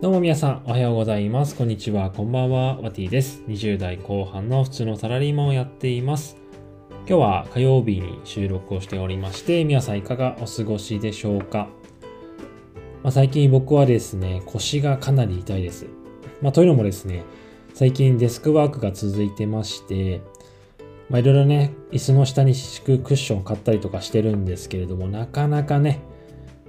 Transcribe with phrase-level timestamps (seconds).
[0.00, 1.54] どうも皆さん、おはようございます。
[1.54, 3.42] こんにちは、こんばんは、ワティです。
[3.48, 6.38] 20代後半の普通のサラリーマンをやっています。
[7.06, 11.68] 今日は火曜日に収録をしておりまして、皆さんいかがお過ごしでしょうか。
[13.02, 15.84] まあ、最近僕はですね、腰がかなり痛いです。
[16.40, 17.22] まあ、というのもですね、
[17.74, 20.22] 最近デスクワークが続いてまして、
[21.10, 26.00] まあ、いろいろね、椅子の下に敷くクッションを買ったりとかしてるんですけれども、なかなかね、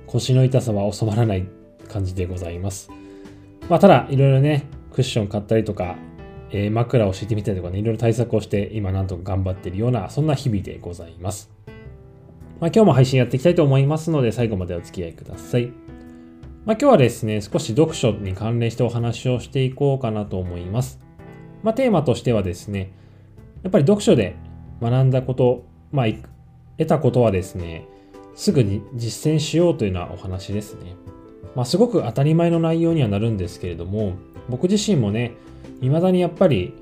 [0.06, 1.48] 腰の痛さは収まらない
[1.88, 2.92] 感じでございます。
[3.72, 5.96] まあ、ただ、いろいろね、クッション買ったりとか、
[6.50, 11.50] えー枕を敷いてみたりとかね、いろいろ対策をして、今なんとか頑張っているような、そんな日々でございます。
[12.60, 15.68] まあ、今日も配信やっていきたいと思いますので、最後までお付き合いください。
[16.66, 21.00] まあ、今日はですね、少し読書に関連してお話をしていこうかなと思います。
[21.64, 22.92] まあ、テーマとしてはですね、
[23.64, 24.36] やっぱり読書で
[24.82, 25.64] 学んだこと、
[25.94, 26.08] まあ、
[26.78, 27.88] 得たことはですね、
[28.36, 30.98] すぐに実践しようというようなお話ですね。
[31.56, 34.14] まあ、すごく当たり前の内容にはなるんですけれども、
[34.50, 35.34] 僕自身もね、
[35.82, 36.74] 未だにやっぱり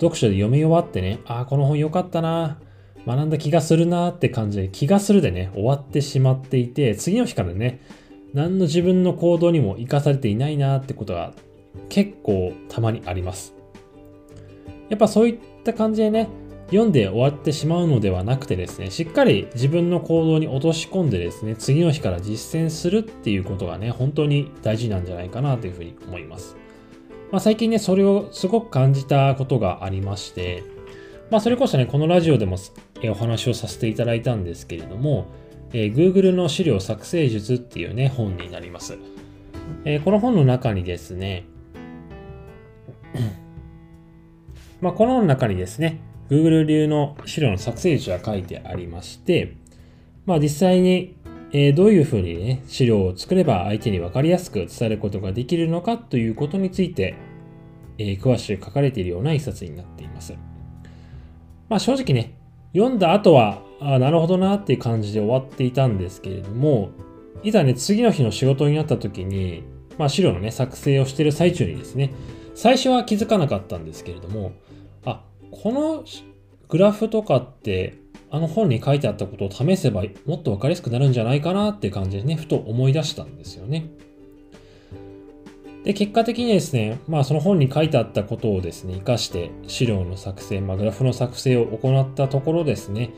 [0.00, 2.58] 読書で読み終わってね、ああ、この本良かったな、
[3.06, 7.80] 学んだ気がするなって感じで、気がするでね、終わってしまっていて、次の日からね、
[8.34, 11.32] 何の自分の行動にも生かされていないなってことが
[11.88, 13.54] 結構たまにあります。
[14.88, 16.28] やっぱそういった感じでね、
[16.66, 26.56] 読んで終わってしまうのではなくてですね、しっかり自分の行動に落とし込んでですね、次の日から実践するっていうことがね、本当に大事なんじゃないかなというふうに思います。
[27.30, 30.64] まあ、最近ね、それをすごく感じたことがありまして、
[31.30, 32.56] まあ、それこそね、このラジオでも
[33.10, 35.26] お話をさせていただいたんですけれども、
[35.72, 38.98] えー Google の資料作成術っていうね、本になります。
[39.84, 41.44] えーこの本の中にですね、
[44.80, 49.56] まあ、この本の中にですね、Google 流の資料の作成術が書いてありまして、
[50.24, 51.14] まあ、実際に、
[51.52, 57.14] えどういうふうにね、資料を作れば相手に分かりやすく伝えることができるのかということについて、
[57.98, 60.34] え詳しく書かれているような一冊になっています。
[61.68, 62.34] まあ、正直ね、
[62.74, 66.90] 読んだ後は、あなるほどなっていう感じで終わっていたんですけれども、
[67.42, 69.62] いざね、次の日の仕事になった時に、
[69.98, 72.12] まあ、資料のね、作成をしてる最中にですね、
[72.54, 74.52] 最初は気づかなかったんですけれども、
[75.04, 76.04] あ、この
[76.68, 77.94] グラフとかって、
[78.30, 83.88] あの本に書いてあったことを試せばもっと分かりやすくなるんじゃないかなって感じでね、ふと思い出したんですよね。
[85.84, 93.10] で、結果的にですね、まあその本に書いてあったことをですね、活かして資料の作成、まあグラフの作成を行ったところですね、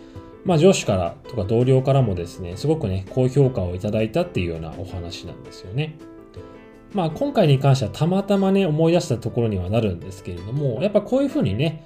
[0.45, 5.97] まあ上司からとか同僚からもですね、すごくね、高評価をいただいたっていうようなお話なんですよね。
[6.93, 11.85] まあ今回に関してはたまたまね、思い出したところにはなるんですけれども、やっぱこういうふうにね、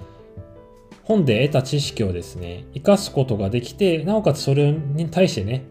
[1.03, 5.65] 本で得た知識をですね、活かすことができて、なおかつそれに対してね、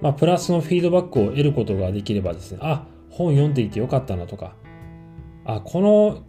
[0.00, 4.54] まあプラスのフィードバックを得ることができればですね、あ、本読んでいてよかったなとか、
[5.44, 6.24] あ、この、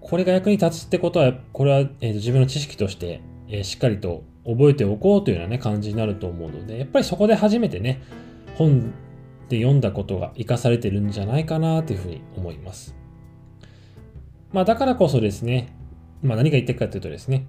[0.00, 8.02] これが役に立つってことは、これは、えーと自分の知識として、えーしっかりと覚えておこうというようなね、感じになると思うので、やっぱりそこで初めてね、
[8.56, 8.92] 本
[9.48, 12.94] で読んだことが活かされてるんじゃないかなというふうに思います。
[14.52, 15.75] まあだからこそですね、
[16.26, 17.46] まあ何が言ってるかというとですね、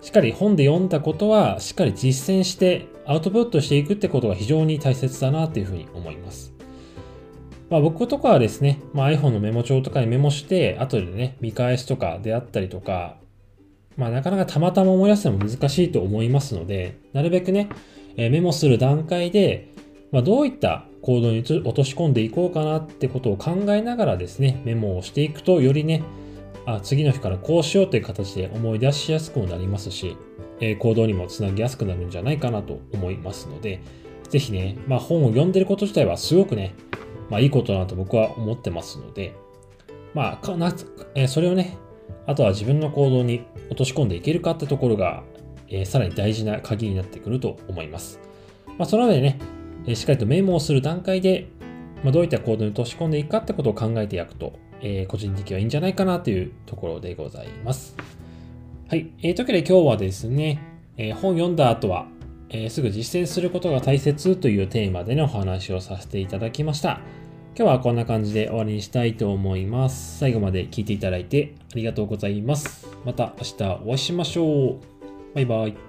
[0.00, 6.52] しっかり本で読んだことはしっかり実践してアウトプットしていくってことが非常に大切だなというふうに思います。
[7.70, 13.18] まあ僕とかはですね、まあ、iPhone のメモ帳とかにメモして、後でね、見返しとかであったりとか、
[13.96, 17.68] まあなかなかたまたま思い出すのも難しいと思いますので、なるべくね、
[18.16, 19.72] えメモする段階で、
[20.12, 26.02] まあ、どういった行動に落とし込んでいこうかなってことを考えながらですね、メモをしていくと、よりね、
[26.68, 30.18] あ次の日からこうしようという形で思い出しやすくもなりますし、
[30.60, 33.80] え行動にもつなぎやすくなるんじゃないかなと思いますので、
[34.28, 36.74] ぜひね、まあ、本を読んでること自体はすごくね、
[37.30, 39.34] まあ、いいことだなと僕は思ってますので、
[40.12, 40.74] まあ、かな
[41.14, 41.78] えそれをね、
[42.26, 45.24] あとは自分の行動に落とし込んでいけるかってところが、
[45.68, 48.20] えーさらに大事な鍵になってくると思います。
[48.76, 49.38] まあ、その上でね、
[49.94, 51.48] しっかりとメモをする段階で、
[52.02, 57.96] まあ、どういった行動に落とし込んでいくかってことを考えていくと、えー個人的にはいいんじゃないかなというところでございます。
[58.88, 59.10] はい。
[59.22, 60.62] えー、というわけで今日はですね、
[60.96, 62.06] えー本読んだ後は、
[62.50, 67.00] えーすぐ実践することが大切というテーマでのお話をさせていただきました。
[67.56, 70.18] 今日はこんな感じで終わりにしたいと思います。
[70.18, 72.86] 最後まで聞いていただいてありがとうございます。
[73.04, 74.78] また明日お会いしましょう。
[75.34, 75.87] バイバイ。